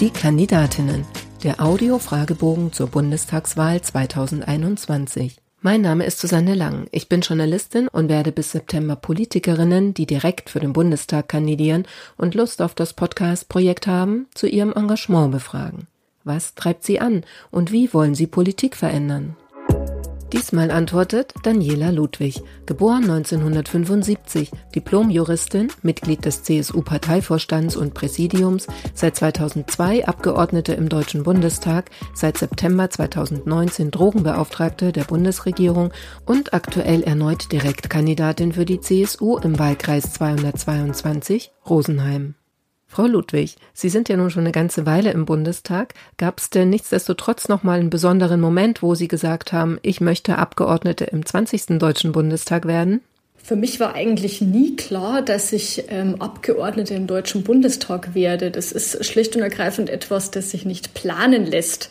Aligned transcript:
Die 0.00 0.10
Kandidatinnen. 0.10 1.04
Der 1.44 1.60
Audio-Fragebogen 1.60 2.72
zur 2.72 2.88
Bundestagswahl 2.88 3.80
2021. 3.80 5.36
Mein 5.60 5.82
Name 5.82 6.04
ist 6.04 6.18
Susanne 6.18 6.54
Lang. 6.54 6.88
Ich 6.90 7.08
bin 7.08 7.20
Journalistin 7.20 7.86
und 7.86 8.08
werde 8.08 8.32
bis 8.32 8.50
September 8.50 8.96
Politikerinnen, 8.96 9.94
die 9.94 10.06
direkt 10.06 10.50
für 10.50 10.58
den 10.58 10.72
Bundestag 10.72 11.28
kandidieren 11.28 11.86
und 12.16 12.34
Lust 12.34 12.62
auf 12.62 12.74
das 12.74 12.94
Podcast-Projekt 12.94 13.86
haben, 13.86 14.26
zu 14.34 14.48
ihrem 14.48 14.72
Engagement 14.72 15.30
befragen. 15.30 15.86
Was 16.24 16.54
treibt 16.54 16.82
sie 16.82 16.98
an 16.98 17.24
und 17.50 17.70
wie 17.70 17.94
wollen 17.94 18.16
sie 18.16 18.26
Politik 18.26 18.76
verändern? 18.76 19.36
Diesmal 20.32 20.70
antwortet 20.70 21.34
Daniela 21.42 21.90
Ludwig, 21.90 22.42
geboren 22.64 23.02
1975, 23.02 24.50
Diplomjuristin, 24.74 25.68
Mitglied 25.82 26.24
des 26.24 26.42
CSU-Parteivorstands 26.42 27.76
und 27.76 27.92
Präsidiums, 27.92 28.66
seit 28.94 29.16
2002 29.16 30.08
Abgeordnete 30.08 30.72
im 30.72 30.88
Deutschen 30.88 31.22
Bundestag, 31.22 31.90
seit 32.14 32.38
September 32.38 32.88
2019 32.88 33.90
Drogenbeauftragte 33.90 34.92
der 34.92 35.04
Bundesregierung 35.04 35.92
und 36.24 36.54
aktuell 36.54 37.02
erneut 37.02 37.52
Direktkandidatin 37.52 38.54
für 38.54 38.64
die 38.64 38.80
CSU 38.80 39.36
im 39.36 39.58
Wahlkreis 39.58 40.14
222 40.14 41.52
Rosenheim. 41.68 42.36
Frau 42.92 43.06
Ludwig, 43.06 43.56
Sie 43.72 43.88
sind 43.88 44.10
ja 44.10 44.18
nun 44.18 44.28
schon 44.28 44.42
eine 44.42 44.52
ganze 44.52 44.84
Weile 44.84 45.12
im 45.12 45.24
Bundestag. 45.24 45.94
Gab 46.18 46.38
es 46.38 46.50
denn 46.50 46.68
nichtsdestotrotz 46.68 47.48
noch 47.48 47.62
mal 47.62 47.80
einen 47.80 47.88
besonderen 47.88 48.38
Moment, 48.38 48.82
wo 48.82 48.94
Sie 48.94 49.08
gesagt 49.08 49.50
haben, 49.50 49.78
ich 49.80 50.02
möchte 50.02 50.36
Abgeordnete 50.36 51.04
im 51.04 51.24
20. 51.24 51.78
Deutschen 51.78 52.12
Bundestag 52.12 52.66
werden? 52.66 53.00
Für 53.42 53.56
mich 53.56 53.80
war 53.80 53.94
eigentlich 53.94 54.42
nie 54.42 54.76
klar, 54.76 55.22
dass 55.22 55.54
ich 55.54 55.84
ähm, 55.88 56.20
Abgeordnete 56.20 56.92
im 56.92 57.06
Deutschen 57.06 57.44
Bundestag 57.44 58.14
werde. 58.14 58.50
Das 58.50 58.72
ist 58.72 59.02
schlicht 59.06 59.36
und 59.36 59.42
ergreifend 59.42 59.88
etwas, 59.88 60.30
das 60.30 60.50
sich 60.50 60.66
nicht 60.66 60.92
planen 60.92 61.46
lässt 61.46 61.88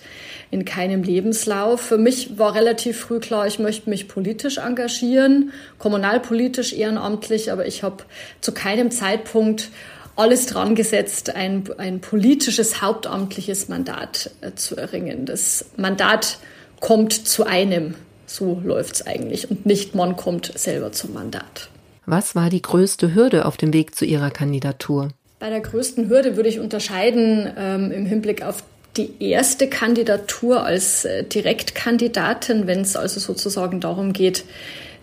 in 0.52 0.66
keinem 0.66 1.02
Lebenslauf. 1.02 1.82
Für 1.82 1.98
mich 1.98 2.38
war 2.38 2.54
relativ 2.54 3.00
früh 3.00 3.20
klar, 3.20 3.48
ich 3.48 3.58
möchte 3.58 3.90
mich 3.90 4.08
politisch 4.08 4.60
engagieren, 4.60 5.52
kommunalpolitisch, 5.80 6.74
ehrenamtlich, 6.74 7.52
aber 7.52 7.66
ich 7.66 7.82
habe 7.82 8.04
zu 8.40 8.54
keinem 8.54 8.92
Zeitpunkt 8.92 9.72
alles 10.16 10.46
dran 10.46 10.76
gesetzt, 10.76 11.36
ein, 11.36 11.64
ein 11.78 12.02
politisches, 12.02 12.82
hauptamtliches 12.82 13.70
Mandat 13.70 14.32
äh, 14.42 14.52
zu 14.56 14.76
erringen. 14.76 15.26
Das 15.26 15.66
Mandat 15.78 16.40
kommt 16.80 17.14
zu 17.14 17.46
einem. 17.46 17.96
So 18.26 18.62
läuft 18.64 18.96
es 18.96 19.08
eigentlich. 19.08 19.50
Und 19.50 19.66
nicht 19.66 19.96
man 19.96 20.16
kommt 20.16 20.52
selber 20.58 20.92
zum 20.92 21.14
Mandat. 21.14 21.70
Was 22.06 22.36
war 22.36 22.50
die 22.50 22.62
größte 22.62 23.14
Hürde 23.14 23.46
auf 23.46 23.58
dem 23.58 23.74
Weg 23.74 23.96
zu 23.96 24.06
Ihrer 24.06 24.32
Kandidatur? 24.32 25.10
Bei 25.40 25.50
der 25.50 25.62
größten 25.62 26.10
Hürde 26.10 26.36
würde 26.36 26.50
ich 26.50 26.60
unterscheiden 26.60 27.52
ähm, 27.58 27.92
im 27.92 28.06
Hinblick 28.06 28.44
auf 28.44 28.64
die 28.98 29.12
erste 29.20 29.68
Kandidatur 29.68 30.64
als 30.64 31.06
äh, 31.06 31.24
Direktkandidatin, 31.24 32.68
wenn 32.68 32.82
es 32.82 32.96
also 32.96 33.20
sozusagen 33.20 33.80
darum 33.80 34.14
geht, 34.14 34.44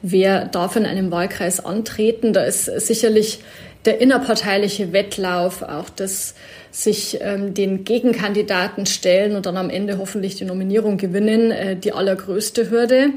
wer 0.02 0.44
darf 0.44 0.76
in 0.76 0.86
einem 0.86 1.10
Wahlkreis 1.10 1.64
antreten. 1.64 2.32
Da 2.32 2.44
ist 2.44 2.66
sicherlich 2.66 3.40
der 3.84 4.00
innerparteiliche 4.00 4.92
Wettlauf, 4.92 5.62
auch 5.62 5.88
das 5.88 6.34
sich 6.70 7.18
ähm, 7.20 7.54
den 7.54 7.84
Gegenkandidaten 7.84 8.86
stellen 8.86 9.36
und 9.36 9.46
dann 9.46 9.56
am 9.56 9.70
Ende 9.70 9.98
hoffentlich 9.98 10.36
die 10.36 10.44
Nominierung 10.44 10.96
gewinnen, 10.96 11.50
äh, 11.50 11.76
die 11.76 11.92
allergrößte 11.92 12.70
Hürde. 12.70 13.10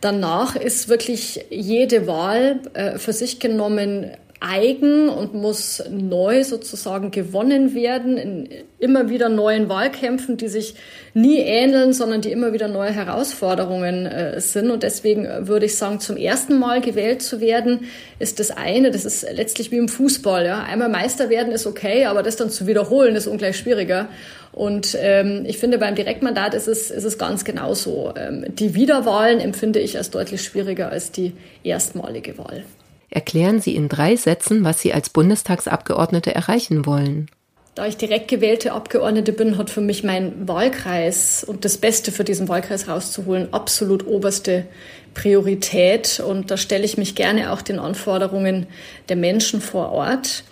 Danach 0.00 0.56
ist 0.56 0.88
wirklich 0.88 1.46
jede 1.50 2.06
Wahl 2.06 2.60
äh, 2.74 2.98
für 2.98 3.12
sich 3.12 3.40
genommen 3.40 4.10
eigen 4.40 5.08
und 5.08 5.34
muss 5.34 5.82
neu 5.90 6.44
sozusagen 6.44 7.10
gewonnen 7.10 7.74
werden 7.74 8.18
in 8.18 8.48
immer 8.78 9.08
wieder 9.08 9.30
neuen 9.30 9.70
Wahlkämpfen, 9.70 10.36
die 10.36 10.48
sich 10.48 10.74
nie 11.14 11.38
ähneln, 11.38 11.94
sondern 11.94 12.20
die 12.20 12.30
immer 12.30 12.52
wieder 12.52 12.68
neue 12.68 12.90
Herausforderungen 12.90 14.04
äh, 14.04 14.38
sind. 14.40 14.70
Und 14.70 14.82
deswegen 14.82 15.26
würde 15.48 15.66
ich 15.66 15.76
sagen, 15.76 16.00
zum 16.00 16.18
ersten 16.18 16.58
Mal 16.58 16.82
gewählt 16.82 17.22
zu 17.22 17.40
werden, 17.40 17.86
ist 18.18 18.38
das 18.38 18.50
eine. 18.50 18.90
Das 18.90 19.06
ist 19.06 19.26
letztlich 19.32 19.70
wie 19.70 19.78
im 19.78 19.88
Fußball. 19.88 20.44
Ja. 20.44 20.64
Einmal 20.64 20.90
Meister 20.90 21.30
werden 21.30 21.52
ist 21.52 21.66
okay, 21.66 22.04
aber 22.04 22.22
das 22.22 22.36
dann 22.36 22.50
zu 22.50 22.66
wiederholen 22.66 23.16
ist 23.16 23.26
ungleich 23.26 23.56
schwieriger. 23.56 24.08
Und 24.52 24.96
ähm, 25.00 25.44
ich 25.46 25.58
finde, 25.58 25.78
beim 25.78 25.94
Direktmandat 25.94 26.54
ist 26.54 26.68
es, 26.68 26.90
ist 26.90 27.04
es 27.04 27.16
ganz 27.16 27.44
genauso. 27.44 28.12
Ähm, 28.16 28.44
die 28.48 28.74
Wiederwahlen 28.74 29.40
empfinde 29.40 29.80
ich 29.80 29.96
als 29.96 30.10
deutlich 30.10 30.42
schwieriger 30.42 30.90
als 30.90 31.12
die 31.12 31.32
erstmalige 31.62 32.36
Wahl. 32.36 32.64
Erklären 33.10 33.60
Sie 33.60 33.74
in 33.74 33.88
drei 33.88 34.16
Sätzen, 34.16 34.64
was 34.64 34.80
Sie 34.80 34.92
als 34.92 35.10
Bundestagsabgeordnete 35.10 36.34
erreichen 36.34 36.86
wollen. 36.86 37.28
Da 37.76 37.86
ich 37.86 37.98
direkt 37.98 38.28
gewählte 38.28 38.72
Abgeordnete 38.72 39.32
bin, 39.32 39.58
hat 39.58 39.68
für 39.68 39.82
mich 39.82 40.02
mein 40.02 40.48
Wahlkreis 40.48 41.44
und 41.44 41.66
das 41.66 41.76
Beste 41.76 42.10
für 42.10 42.24
diesen 42.24 42.48
Wahlkreis 42.48 42.88
rauszuholen 42.88 43.52
absolut 43.52 44.06
oberste 44.06 44.64
Priorität. 45.12 46.18
Und 46.26 46.50
da 46.50 46.56
stelle 46.56 46.86
ich 46.86 46.96
mich 46.96 47.14
gerne 47.14 47.52
auch 47.52 47.60
den 47.60 47.78
Anforderungen 47.78 48.66
der 49.10 49.16
Menschen 49.16 49.60
vor 49.60 49.92
Ort. 49.92 50.44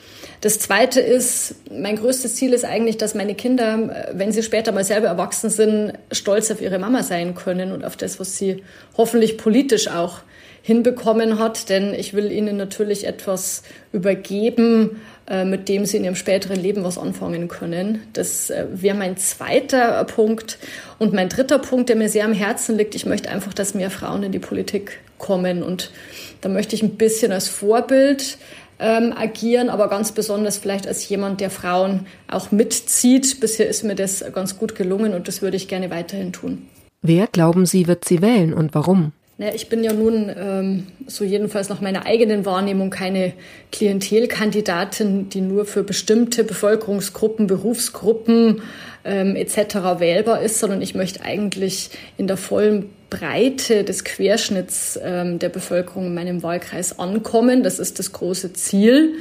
Das 0.43 0.59
Zweite 0.59 1.01
ist, 1.01 1.55
mein 1.71 1.97
größtes 1.97 2.35
Ziel 2.35 2.53
ist 2.53 2.67
eigentlich, 2.67 2.99
dass 2.99 3.15
meine 3.15 3.35
Kinder, 3.35 4.11
wenn 4.13 4.31
sie 4.31 4.43
später 4.43 4.73
mal 4.73 4.85
selber 4.85 5.07
erwachsen 5.07 5.49
sind, 5.49 5.95
stolz 6.13 6.51
auf 6.51 6.61
ihre 6.61 6.79
Mama 6.79 7.03
sein 7.03 7.35
können 7.35 7.73
und 7.73 7.87
auf 7.87 7.97
das, 7.97 8.21
was 8.21 8.37
sie 8.37 8.63
hoffentlich 8.99 9.39
politisch 9.39 9.89
auch 9.89 10.19
hinbekommen 10.65 11.39
hat, 11.39 11.69
denn 11.69 11.93
ich 11.93 12.15
will 12.15 12.33
ihnen 12.33 12.57
natürlich 12.57 13.07
etwas 13.07 13.65
übergeben, 13.93 15.03
äh, 15.29 15.45
mit 15.45 15.69
dem 15.69 15.85
sie 15.85 15.99
in 15.99 16.05
ihrem 16.05 16.17
späteren 16.17 16.59
Leben 16.59 16.85
was 16.85 16.97
anfangen 16.97 17.49
können. 17.49 18.01
Das 18.15 18.49
äh, 18.49 18.65
wäre 18.73 18.97
mein 18.97 19.19
zweiter 19.19 20.03
Punkt. 20.05 20.57
Und 20.99 21.13
mein 21.13 21.29
dritter 21.29 21.59
Punkt, 21.59 21.91
der 21.91 21.97
mir 21.97 22.09
sehr 22.09 22.25
am 22.25 22.33
Herzen 22.33 22.79
liegt, 22.79 22.95
ich 22.95 23.05
möchte 23.05 23.29
einfach, 23.29 23.53
dass 23.53 23.75
mehr 23.75 23.91
Frauen 23.91 24.23
in 24.23 24.33
die 24.33 24.39
Politik 24.39 25.01
kommen. 25.19 25.63
Und 25.63 25.93
da 26.41 26.49
möchte 26.49 26.75
ich 26.75 26.83
ein 26.83 26.97
bisschen 26.97 27.31
als 27.31 27.47
Vorbild 27.47 28.39
ähm, 28.79 29.13
agieren, 29.15 29.69
aber 29.69 29.91
ganz 29.91 30.13
besonders 30.13 30.57
vielleicht 30.57 30.87
als 30.87 31.07
jemand, 31.07 31.43
der 31.43 31.51
Frauen 31.51 32.07
auch 32.27 32.53
mitzieht. 32.53 33.39
Bisher 33.39 33.69
ist 33.69 33.85
mir 33.85 33.97
das 33.97 34.25
ganz 34.33 34.59
gut 34.59 34.77
gelungen 34.77 35.13
und 35.13 35.29
das 35.29 35.43
würde 35.43 35.59
ich 35.59 35.69
gerne 35.69 35.91
weiterhin 35.91 36.33
tun. 36.33 36.69
Wer 37.03 37.27
glauben 37.27 37.67
Sie, 37.67 37.87
wird 37.87 38.07
sie 38.07 38.23
wählen 38.23 38.55
und 38.55 38.75
warum? 38.75 39.13
Naja, 39.37 39.53
ich 39.53 39.69
bin 39.69 39.83
ja 39.83 39.93
nun, 39.93 40.31
ähm, 40.37 40.87
so 41.09 41.25
jedenfalls 41.25 41.69
nach 41.69 41.81
meiner 41.81 42.07
eigenen 42.07 42.47
Wahrnehmung, 42.47 42.91
keine 42.91 43.33
Klientelkandidatin, 43.73 45.29
die 45.29 45.41
nur 45.41 45.65
für 45.65 45.83
bestimmte 45.83 46.45
Bevölkerungsgruppen, 46.45 47.49
Berufsgruppen 47.49 48.63
ähm, 49.05 49.35
etc. 49.35 49.99
wählbar 49.99 50.41
ist, 50.41 50.61
sondern 50.61 50.81
ich 50.83 50.95
möchte 50.95 51.25
eigentlich 51.25 51.91
in 52.17 52.29
der 52.29 52.37
vollen 52.37 52.91
Breite 53.11 53.83
des 53.83 54.05
Querschnitts 54.05 55.01
ähm, 55.03 55.41
der 55.41 55.49
Bevölkerung 55.49 56.07
in 56.07 56.15
meinem 56.15 56.45
Wahlkreis 56.45 57.01
ankommen. 57.01 57.65
Das 57.65 57.81
ist 57.81 57.99
das 57.99 58.13
große 58.13 58.53
Ziel. 58.53 59.15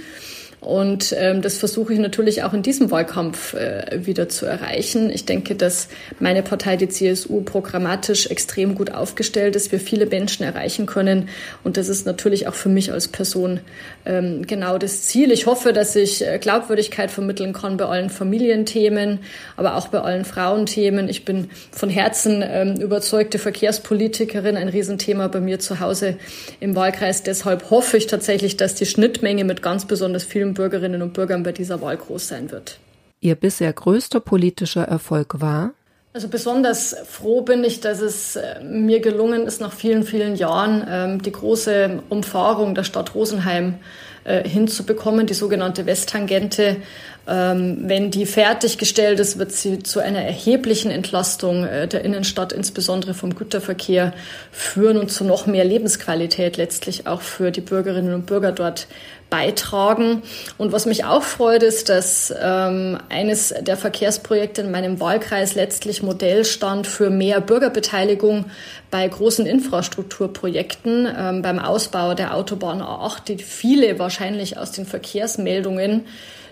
Und 0.64 1.14
ähm, 1.18 1.42
das 1.42 1.58
versuche 1.58 1.94
ich 1.94 2.00
natürlich 2.00 2.44
auch 2.44 2.54
in 2.54 2.62
diesem 2.62 2.90
Wahlkampf 2.90 3.54
äh, 3.54 4.06
wieder 4.06 4.30
zu 4.30 4.46
erreichen. 4.46 5.10
Ich 5.10 5.26
denke, 5.26 5.56
dass 5.56 5.90
meine 6.20 6.42
Partei, 6.42 6.78
die 6.78 6.88
CSU, 6.88 7.42
programmatisch 7.42 8.28
extrem 8.28 8.76
gut 8.76 8.92
aufgestellt 8.92 9.56
ist, 9.58 9.72
wir 9.74 9.80
viele 9.80 10.06
Menschen 10.06 10.44
erreichen 10.44 10.86
können. 10.86 11.28
Und 11.64 11.76
das 11.76 11.90
ist 11.90 12.06
natürlich 12.06 12.48
auch 12.48 12.54
für 12.54 12.70
mich 12.70 12.94
als 12.94 13.10
Person 13.10 13.60
ähm, 14.06 14.48
genau 14.48 14.78
das 14.78 15.04
Ziel. 15.04 15.32
Ich 15.32 15.46
hoffe, 15.48 15.74
dass 15.74 15.96
ich 15.98 16.26
äh, 16.26 16.40
Glaubwürdigkeit 16.40 17.12
vermitteln 17.12 17.52
kann 17.52 17.76
bei 17.76 17.86
allen 17.86 18.10
Familienthemen, 18.10 19.20
aber 19.58 19.76
auch 19.76 19.90
bei 19.90 20.00
allen 20.00 20.24
Frauenthemen. 20.24 21.10
Ich 21.10 21.26
bin 21.26 21.50
von 21.72 21.90
Herzen 21.90 22.42
ähm, 22.46 22.76
überzeugte 22.80 23.38
Verkehrspolitikerin, 23.38 24.56
ein 24.56 24.70
Riesenthema 24.70 25.28
bei 25.28 25.42
mir 25.42 25.60
zu 25.60 25.82
Hause 25.82 26.16
im 26.62 26.76
Wahlkreis. 26.76 27.24
Deshalb 27.24 27.70
hoffe 27.70 27.98
ich 27.98 28.08
tatsächlich, 28.08 28.56
dass 28.56 28.76
die 28.76 28.86
Schnittmenge 28.86 29.44
mit 29.44 29.62
ganz 29.62 29.86
besonders 29.86 30.24
vielen 30.24 30.53
Bürgerinnen 30.54 31.02
und 31.02 31.14
Bürgern 31.14 31.44
bei 31.44 31.52
dieser 31.52 31.82
Wahl 31.82 31.98
groß 31.98 32.28
sein 32.28 32.52
wird. 32.52 32.80
Ihr 33.20 33.36
bisher 33.36 33.72
größter 33.72 34.20
politischer 34.20 34.84
Erfolg 34.84 35.40
war? 35.40 35.72
Also 36.16 36.28
besonders 36.28 36.96
froh 37.08 37.42
bin 37.42 37.64
ich, 37.64 37.80
dass 37.82 38.00
es 38.00 38.36
äh, 38.36 38.64
mir 38.64 39.00
gelungen 39.00 39.48
ist, 39.48 39.62
nach 39.62 39.74
vielen, 39.74 40.04
vielen 40.04 40.36
Jahren 40.36 40.86
ähm, 40.88 41.22
die 41.24 41.32
große 41.32 42.04
Umfahrung 42.10 42.76
der 42.76 42.84
Stadt 42.84 43.16
Rosenheim 43.16 43.80
äh, 44.26 44.48
hinzubekommen, 44.48 45.26
die 45.26 45.34
sogenannte 45.34 45.88
Westtangente. 45.88 46.78
Ähm, 47.26 47.84
wenn 47.88 48.12
die 48.12 48.26
fertiggestellt 48.26 49.20
ist, 49.20 49.40
wird 49.40 49.54
sie 49.54 49.80
zu 49.80 50.02
einer 50.02 50.22
erheblichen 50.22 50.92
Entlastung 50.92 51.66
äh, 51.66 51.88
der 51.88 52.06
Innenstadt, 52.06 52.54
insbesondere 52.54 53.16
vom 53.16 53.34
Güterverkehr, 53.34 54.14
führen 54.52 54.98
und 54.98 55.12
zu 55.12 55.24
noch 55.24 55.48
mehr 55.48 55.66
Lebensqualität 55.66 56.58
letztlich 56.58 57.08
auch 57.08 57.22
für 57.22 57.50
die 57.50 57.62
Bürgerinnen 57.62 58.14
und 58.14 58.28
Bürger 58.28 58.52
dort 58.52 58.88
beitragen. 59.30 60.22
Und 60.58 60.72
was 60.72 60.86
mich 60.86 61.06
auch 61.06 61.24
freut, 61.24 61.64
ist, 61.64 61.90
dass 61.90 62.34
ähm, 62.40 63.00
eines 63.10 63.54
der 63.62 63.78
Verkehrsprojekte 63.78 64.62
in 64.62 64.72
meinem 64.72 65.00
Wahlkreis 65.00 65.56
letztlich 65.56 66.04
Modell 66.04 66.46
stand 66.46 66.86
für 66.86 67.10
mehr 67.10 67.42
Bürgerbeteiligung 67.42 68.46
bei 68.92 69.08
großen 69.08 69.46
Infrastrukturprojekten, 69.46 71.08
ähm, 71.18 71.42
beim 71.42 71.60
Ausbau 71.60 72.14
der 72.14 72.36
Autobahn 72.36 72.82
A8, 72.82 73.26
die 73.26 73.38
viele 73.40 73.98
wahrscheinlich 73.98 74.58
aus 74.58 74.72
den 74.72 74.86
Verkehrsmeldungen 74.86 76.06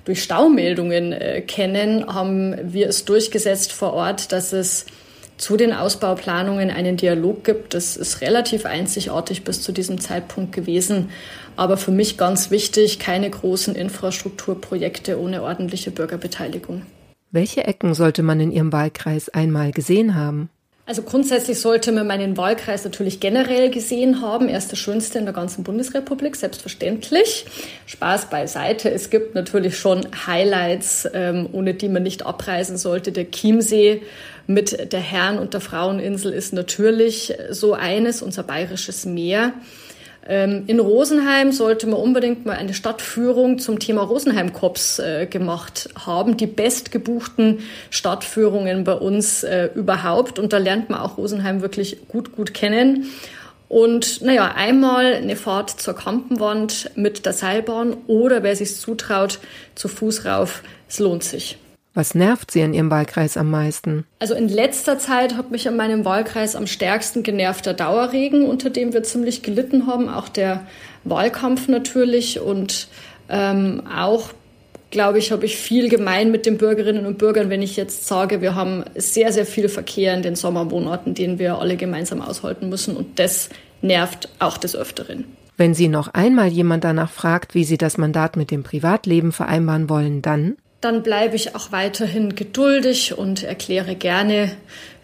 durch 0.05 0.23
Staumeldungen 0.23 1.13
äh, 1.13 1.41
kennen, 1.41 2.11
haben 2.11 2.73
wir 2.73 2.89
es 2.89 3.05
durchgesetzt 3.05 3.71
vor 3.71 3.93
Ort, 3.93 4.31
dass 4.31 4.53
es 4.53 4.85
zu 5.41 5.57
den 5.57 5.73
Ausbauplanungen 5.73 6.69
einen 6.69 6.97
Dialog 6.97 7.43
gibt. 7.43 7.73
Das 7.73 7.97
ist 7.97 8.21
relativ 8.21 8.67
einzigartig 8.67 9.43
bis 9.43 9.63
zu 9.63 9.71
diesem 9.71 9.99
Zeitpunkt 9.99 10.51
gewesen. 10.51 11.09
Aber 11.55 11.77
für 11.77 11.89
mich 11.89 12.15
ganz 12.15 12.51
wichtig, 12.51 12.99
keine 12.99 13.27
großen 13.27 13.73
Infrastrukturprojekte 13.73 15.19
ohne 15.19 15.41
ordentliche 15.41 15.89
Bürgerbeteiligung. 15.89 16.83
Welche 17.31 17.63
Ecken 17.63 17.95
sollte 17.95 18.21
man 18.21 18.39
in 18.39 18.51
Ihrem 18.51 18.71
Wahlkreis 18.71 19.29
einmal 19.29 19.71
gesehen 19.71 20.13
haben? 20.13 20.49
Also 20.91 21.03
grundsätzlich 21.03 21.57
sollte 21.61 21.93
man 21.93 22.05
meinen 22.05 22.35
Wahlkreis 22.35 22.83
natürlich 22.83 23.21
generell 23.21 23.69
gesehen 23.69 24.21
haben. 24.21 24.49
Er 24.49 24.57
ist 24.57 24.71
der 24.71 24.75
schönste 24.75 25.19
in 25.19 25.23
der 25.23 25.33
ganzen 25.33 25.63
Bundesrepublik, 25.63 26.35
selbstverständlich. 26.35 27.45
Spaß 27.85 28.29
beiseite. 28.29 28.91
Es 28.91 29.09
gibt 29.09 29.33
natürlich 29.33 29.77
schon 29.77 30.05
Highlights, 30.27 31.07
ähm, 31.13 31.47
ohne 31.53 31.75
die 31.75 31.87
man 31.87 32.03
nicht 32.03 32.25
abreisen 32.25 32.75
sollte. 32.75 33.13
Der 33.13 33.31
Chiemsee 33.31 34.01
mit 34.47 34.91
der 34.91 34.99
Herren- 34.99 35.39
und 35.39 35.53
der 35.53 35.61
Fraueninsel 35.61 36.33
ist 36.33 36.51
natürlich 36.51 37.35
so 37.51 37.71
eines, 37.73 38.21
unser 38.21 38.43
bayerisches 38.43 39.05
Meer. 39.05 39.53
Ähm, 40.27 40.63
in 40.67 40.79
Rosenheim 40.79 41.51
sollte 41.51 41.87
man 41.87 41.99
unbedingt 41.99 42.45
mal 42.45 42.55
eine 42.55 42.73
Stadtführung 42.73 43.57
zum 43.57 43.79
Thema 43.79 44.03
Rosenheim-Cops 44.03 44.99
äh, 44.99 45.25
gemacht 45.25 45.89
haben. 46.05 46.37
Die 46.37 46.47
bestgebuchten 46.47 47.59
Stadtführungen 47.89 48.83
bei 48.83 48.93
uns 48.93 49.43
äh, 49.43 49.69
überhaupt. 49.73 50.37
Und 50.37 50.53
da 50.53 50.57
lernt 50.57 50.89
man 50.89 50.99
auch 50.99 51.17
Rosenheim 51.17 51.61
wirklich 51.61 52.07
gut, 52.07 52.35
gut 52.35 52.53
kennen. 52.53 53.07
Und 53.67 54.21
naja, 54.21 54.53
einmal 54.55 55.13
eine 55.13 55.37
Fahrt 55.37 55.69
zur 55.69 55.95
Kampenwand 55.95 56.91
mit 56.95 57.25
der 57.25 57.33
Seilbahn 57.33 57.95
oder 58.07 58.43
wer 58.43 58.55
sich 58.55 58.75
zutraut, 58.75 59.39
zu 59.75 59.87
Fuß 59.87 60.25
rauf. 60.25 60.61
Es 60.89 60.99
lohnt 60.99 61.23
sich. 61.23 61.57
Was 61.93 62.15
nervt 62.15 62.51
Sie 62.51 62.61
in 62.61 62.73
Ihrem 62.73 62.89
Wahlkreis 62.89 63.35
am 63.35 63.49
meisten? 63.49 64.05
Also 64.19 64.33
in 64.33 64.47
letzter 64.47 64.97
Zeit 64.97 65.35
hat 65.35 65.51
mich 65.51 65.65
in 65.65 65.75
meinem 65.75 66.05
Wahlkreis 66.05 66.55
am 66.55 66.67
stärksten 66.67 67.21
genervt 67.21 67.65
der 67.65 67.73
Dauerregen, 67.73 68.45
unter 68.45 68.69
dem 68.69 68.93
wir 68.93 69.03
ziemlich 69.03 69.43
gelitten 69.43 69.87
haben. 69.87 70.07
Auch 70.07 70.29
der 70.29 70.65
Wahlkampf 71.03 71.67
natürlich 71.67 72.39
und 72.39 72.87
ähm, 73.29 73.83
auch 73.93 74.29
glaube 74.91 75.17
ich, 75.17 75.31
habe 75.31 75.45
ich 75.45 75.57
viel 75.57 75.89
gemein 75.89 76.31
mit 76.31 76.45
den 76.45 76.57
Bürgerinnen 76.57 77.05
und 77.05 77.17
Bürgern, 77.17 77.49
wenn 77.49 77.61
ich 77.61 77.77
jetzt 77.77 78.07
sage, 78.07 78.41
wir 78.41 78.55
haben 78.55 78.83
sehr, 78.95 79.31
sehr 79.31 79.45
viel 79.45 79.69
Verkehr 79.69 80.13
in 80.13 80.21
den 80.21 80.35
Sommermonaten, 80.35 81.13
den 81.13 81.39
wir 81.39 81.57
alle 81.57 81.77
gemeinsam 81.77 82.21
aushalten 82.21 82.69
müssen. 82.69 82.95
Und 82.95 83.17
das 83.17 83.49
nervt 83.81 84.29
auch 84.39 84.57
des 84.57 84.75
Öfteren. 84.75 85.25
Wenn 85.57 85.73
Sie 85.73 85.87
noch 85.87 86.13
einmal 86.13 86.47
jemand 86.47 86.83
danach 86.83 87.09
fragt, 87.09 87.55
wie 87.55 87.63
Sie 87.63 87.77
das 87.77 87.97
Mandat 87.97 88.35
mit 88.35 88.51
dem 88.51 88.63
Privatleben 88.63 89.31
vereinbaren 89.31 89.89
wollen, 89.89 90.21
dann? 90.21 90.57
Dann 90.81 91.03
bleibe 91.03 91.35
ich 91.35 91.55
auch 91.55 91.71
weiterhin 91.71 92.35
geduldig 92.35 93.17
und 93.17 93.43
erkläre 93.43 93.95
gerne, 93.95 94.51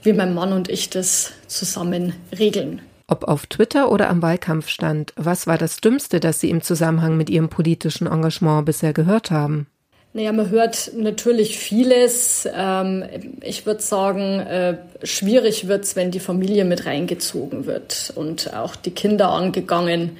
wie 0.03 0.13
mein 0.13 0.33
Mann 0.33 0.53
und 0.53 0.69
ich 0.69 0.89
das 0.89 1.31
zusammen 1.47 2.13
regeln. 2.37 2.81
Ob 3.07 3.23
auf 3.23 3.45
Twitter 3.45 3.89
oder 3.91 4.09
am 4.09 4.21
Wahlkampfstand, 4.21 5.13
was 5.15 5.47
war 5.47 5.57
das 5.57 5.77
Dümmste, 5.77 6.19
das 6.19 6.41
Sie 6.41 6.49
im 6.49 6.61
Zusammenhang 6.61 7.15
mit 7.15 7.29
Ihrem 7.29 7.47
politischen 7.47 8.07
Engagement 8.07 8.65
bisher 8.65 8.91
gehört 8.91 9.31
haben? 9.31 9.67
Naja, 10.13 10.31
man 10.31 10.49
hört 10.49 10.91
natürlich 10.95 11.57
vieles. 11.57 12.47
Ähm, 12.53 13.05
ich 13.41 13.65
würde 13.65 13.81
sagen, 13.81 14.39
äh, 14.39 14.77
schwierig 15.03 15.67
wird's, 15.67 15.95
wenn 15.95 16.11
die 16.11 16.19
Familie 16.19 16.65
mit 16.65 16.85
reingezogen 16.85 17.65
wird 17.65 18.11
und 18.15 18.53
auch 18.53 18.75
die 18.75 18.91
Kinder 18.91 19.29
angegangen 19.29 19.87
werden, 19.87 20.17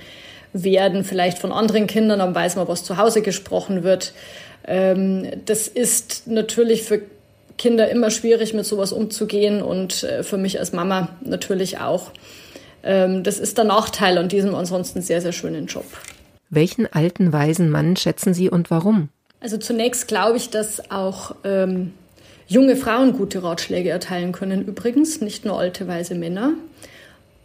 vielleicht 0.54 1.40
von 1.40 1.52
anderen 1.52 1.88
Kindern, 1.88 2.20
dann 2.20 2.36
weiß 2.36 2.56
man, 2.56 2.68
was 2.68 2.84
zu 2.84 2.98
Hause 2.98 3.22
gesprochen 3.22 3.84
wird. 3.84 4.14
Ähm, 4.66 5.28
das 5.46 5.68
ist 5.68 6.28
natürlich 6.28 6.84
für 6.84 7.02
Kinder 7.58 7.90
immer 7.90 8.12
schwierig, 8.12 8.54
mit 8.54 8.66
sowas 8.66 8.92
umzugehen 8.92 9.62
und 9.62 10.04
äh, 10.04 10.24
für 10.24 10.38
mich 10.38 10.60
als 10.60 10.74
Mama 10.74 11.10
natürlich 11.22 11.80
auch. 11.80 12.12
Ähm, 12.84 13.24
das 13.24 13.40
ist 13.40 13.58
der 13.58 13.66
Nachteil 13.66 14.18
an 14.18 14.30
diesem 14.30 14.56
ansonsten 14.56 15.02
sehr, 15.02 15.22
sehr 15.22 15.32
schönen 15.34 15.66
Job. 15.68 15.86
Welchen 16.50 16.92
alten, 16.92 17.34
weisen 17.34 17.70
Mann 17.70 17.98
schätzen 17.98 18.34
Sie 18.34 18.50
und 18.50 18.72
warum? 18.72 19.10
Also 19.40 19.58
zunächst 19.58 20.08
glaube 20.08 20.38
ich, 20.38 20.50
dass 20.50 20.92
auch 20.92 21.36
ähm, 21.44 21.94
junge 22.48 22.76
Frauen 22.76 23.14
gute 23.14 23.44
Ratschläge 23.44 23.90
erteilen 23.90 24.32
können, 24.32 24.66
übrigens, 24.66 25.22
nicht 25.22 25.46
nur 25.46 25.60
alte, 25.60 25.88
weise 25.88 26.16
Männer. 26.16 26.54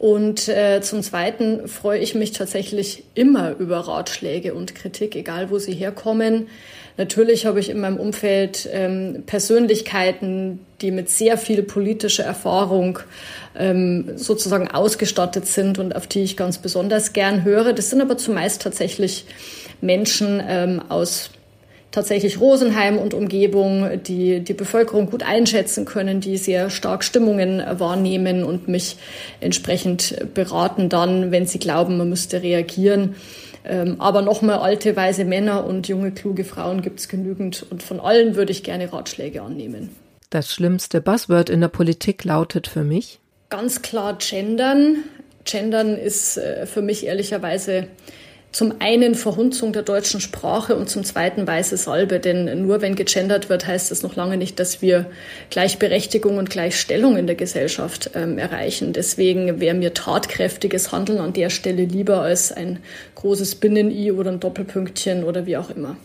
Und 0.03 0.49
äh, 0.49 0.81
zum 0.81 1.01
Zweiten 1.01 1.69
freue 1.69 2.01
ich 2.01 2.17
mich 2.17 2.33
tatsächlich 2.33 3.05
immer 3.15 3.55
über 3.61 3.79
Ratschläge 3.79 4.53
und 4.53 4.75
Kritik, 4.75 5.15
egal 5.15 5.53
wo 5.53 5.61
sie 5.61 5.75
herkommen. 5.75 6.49
Natürlich 6.97 7.47
habe 7.47 7.61
ich 7.61 7.71
in 7.71 7.79
meinem 7.79 7.99
Umfeld 7.99 8.69
ähm, 8.73 9.23
Persönlichkeiten, 9.27 10.59
die 10.81 10.91
mit 10.91 11.09
sehr 11.09 11.39
viel 11.39 11.63
politischer 11.63 12.25
Erfahrung 12.25 12.99
ähm, 13.57 14.15
sozusagen 14.17 14.67
ausgestattet 14.67 15.47
sind 15.47 15.79
und 15.79 15.95
auf 15.95 16.09
die 16.09 16.25
ich 16.25 16.37
ganz 16.37 16.59
besonders 16.59 17.13
gern 17.13 17.45
höre. 17.45 17.73
Das 17.73 17.91
sind 17.91 18.01
aber 18.01 18.19
zumeist 18.19 18.61
tatsächlich 18.61 19.25
Menschen 19.81 20.43
ähm, 20.45 20.83
aus 20.89 21.31
tatsächlich 21.93 22.41
Rosenheim 22.41 22.99
und 22.99 23.15
Umgebung, 23.15 24.03
die 24.03 24.41
die 24.41 24.55
Bevölkerung 24.55 25.09
gut 25.09 25.23
einschätzen 25.23 25.85
können, 25.85 26.21
die 26.21 26.37
sehr 26.39 26.71
stark 26.71 27.05
Stimmungen 27.05 27.63
wahrnehmen 27.79 28.43
und 28.43 28.67
mich 28.67 28.97
entsprechend 29.41 30.17
beraten 30.35 30.89
dann, 30.89 31.31
wenn 31.31 31.47
sie 31.47 31.59
glauben, 31.61 31.99
man 31.99 32.09
müsste 32.09 32.43
reagieren. 32.43 33.15
Ähm, 33.65 34.01
aber 34.01 34.23
nochmal 34.23 34.59
alte, 34.59 34.97
weise 34.97 35.25
Männer 35.25 35.65
und 35.65 35.87
junge, 35.87 36.11
kluge 36.11 36.45
Frauen 36.45 36.83
gibt 36.83 36.99
es 36.99 37.09
genügend 37.09 37.65
und 37.71 37.83
von 37.83 38.01
allen 38.01 38.35
würde 38.35 38.51
ich 38.51 38.65
gerne 38.65 38.93
Ratschläge 38.93 39.43
annehmen. 39.43 39.91
Das 40.31 40.51
schlimmste 40.51 41.01
Buzzword 41.01 41.51
in 41.51 41.61
der 41.61 41.69
Politik 41.69 42.25
lautet 42.25 42.67
für 42.67 42.83
mich? 42.83 43.21
Ganz 43.51 43.83
klar 43.83 44.17
Gendern. 44.19 45.05
Gendern 45.45 45.97
ist 45.97 46.39
äh, 46.39 46.67
für 46.67 46.83
mich 46.83 47.07
ehrlicherweise 47.07 47.87
zum 48.53 48.75
einen 48.81 49.15
Verhunzung 49.15 49.73
der 49.73 49.83
deutschen 49.83 50.21
Sprache 50.21 50.77
und 50.77 50.89
zum 50.89 51.05
zweiten 51.05 51.47
weiße 51.47 51.77
Salbe. 51.77 52.21
Denn 52.21 52.63
nur 52.67 52.83
wenn 52.83 52.95
gegendert 52.95 53.49
wird, 53.49 53.67
heißt 53.67 53.91
das 53.91 54.03
noch 54.03 54.15
lange 54.15 54.37
nicht, 54.37 54.61
dass 54.61 54.83
wir 54.83 55.07
Gleichberechtigung 55.51 56.37
und 56.37 56.51
Gleichstellung 56.51 57.17
in 57.17 57.27
der 57.27 57.37
Gesellschaft 57.37 58.11
ähm, 58.15 58.39
erreichen. 58.39 58.93
Deswegen 58.93 59.61
wäre 59.61 59.75
mir 59.75 59.95
tatkräftiges 59.95 60.93
Handeln 60.93 61.19
an 61.19 61.33
der 61.33 61.51
Stelle 61.51 61.85
lieber 61.85 62.21
als 62.21 62.53
ein 62.53 62.79
großes 63.15 63.57
Binnen-I 63.57 64.13
oder 64.13 64.31
ein 64.31 64.41
Doppelpünktchen 64.41 65.25
oder 65.25 65.47
wie 65.47 65.57
auch 65.57 65.71
immer. 65.71 65.97